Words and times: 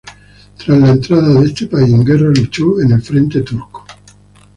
Tras 0.57 0.79
la 0.79 0.89
entrada 0.93 1.31
de 1.39 1.45
este 1.45 1.67
país 1.67 1.93
en 1.93 2.03
guerra 2.03 2.29
luchó 2.35 2.81
en 2.81 2.91
el 2.91 3.03
frente 3.03 3.41
turco. 3.43 3.85